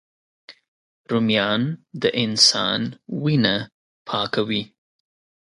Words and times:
رومیان 1.09 1.61
د 2.01 2.03
انسان 2.23 2.81
وینه 3.23 3.55
پاکوي 4.07 4.63